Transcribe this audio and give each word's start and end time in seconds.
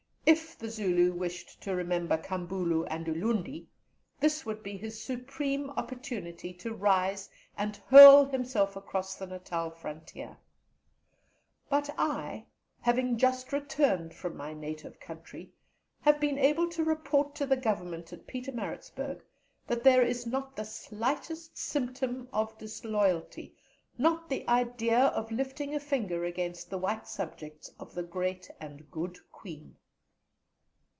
If 0.23 0.57
the 0.57 0.69
Zulu 0.69 1.11
wished 1.13 1.59
to 1.63 1.75
remember 1.75 2.15
Kambula 2.15 2.87
and 2.89 3.05
Ulundi, 3.07 3.65
this 4.19 4.45
would 4.45 4.61
be 4.63 4.77
his 4.77 5.03
supreme 5.03 5.71
opportunity 5.71 6.53
to 6.53 6.73
rise 6.73 7.27
and 7.57 7.75
hurl 7.87 8.23
himself 8.25 8.77
across 8.77 9.15
the 9.15 9.25
Natal 9.25 9.71
frontier. 9.71 10.37
But 11.69 11.89
I, 11.97 12.45
having 12.79 13.17
just 13.17 13.51
returned 13.51 14.13
from 14.13 14.37
my 14.37 14.53
native 14.53 14.99
country, 15.01 15.51
have 16.01 16.19
been 16.21 16.37
able 16.37 16.69
to 16.69 16.83
report 16.83 17.33
to 17.35 17.45
the 17.45 17.57
Government 17.57 18.13
at 18.13 18.27
Pietermaritzburg 18.27 19.21
that 19.67 19.83
there 19.83 20.03
is 20.03 20.25
not 20.27 20.55
the 20.55 20.63
slightest 20.65 21.57
symptom 21.57 22.29
of 22.31 22.57
disloyalty, 22.57 23.53
not 23.97 24.29
the 24.29 24.47
idea 24.47 25.07
of 25.07 25.31
lifting 25.31 25.75
a 25.75 25.79
finger 25.79 26.23
against 26.23 26.69
the 26.69 26.77
white 26.77 27.07
subjects 27.07 27.69
of 27.79 27.95
the 27.95 28.03
great 28.03 28.49
and 28.61 28.89
good 28.91 29.17
Queen. 29.31 29.75